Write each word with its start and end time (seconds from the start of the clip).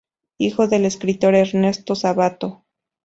Hijo 0.39 0.67
del 0.67 0.85
escritor 0.87 1.35
Ernesto 1.35 1.93
Sabato. 1.93 2.65